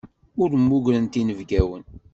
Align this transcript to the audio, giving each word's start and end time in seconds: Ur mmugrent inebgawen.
Ur 0.41 0.49
mmugrent 0.61 1.19
inebgawen. 1.21 1.83